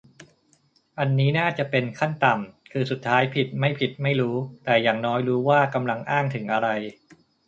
[0.99, 6.69] อันนี้น่าจะเป็นขั้นต่ำ คือสุดท้ายผิดไม่ผิดไม่รู้ แต่อย่างน้อยรู้ว่ากำลังอ้างถึงอะไร